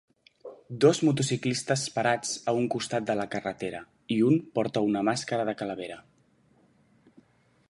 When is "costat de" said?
2.77-3.17